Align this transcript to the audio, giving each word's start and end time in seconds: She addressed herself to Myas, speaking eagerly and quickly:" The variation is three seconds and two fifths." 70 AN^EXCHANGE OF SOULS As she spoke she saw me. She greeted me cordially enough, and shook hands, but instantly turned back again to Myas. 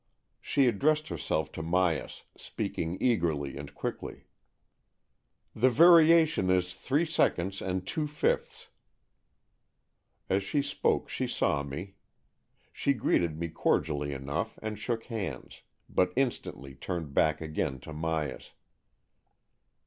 She 0.41 0.65
addressed 0.65 1.09
herself 1.09 1.51
to 1.51 1.61
Myas, 1.61 2.23
speaking 2.35 2.97
eagerly 2.99 3.55
and 3.55 3.71
quickly:" 3.75 4.23
The 5.55 5.69
variation 5.69 6.49
is 6.49 6.73
three 6.73 7.05
seconds 7.05 7.61
and 7.61 7.85
two 7.85 8.07
fifths." 8.07 8.69
70 10.29 10.33
AN^EXCHANGE 10.33 10.33
OF 10.33 10.33
SOULS 10.33 10.37
As 10.37 10.43
she 10.43 10.61
spoke 10.63 11.09
she 11.09 11.27
saw 11.27 11.61
me. 11.61 11.93
She 12.73 12.93
greeted 12.93 13.37
me 13.37 13.49
cordially 13.49 14.11
enough, 14.11 14.57
and 14.63 14.79
shook 14.79 15.03
hands, 15.03 15.61
but 15.87 16.11
instantly 16.15 16.73
turned 16.73 17.13
back 17.13 17.39
again 17.39 17.77
to 17.81 17.93
Myas. 17.93 18.53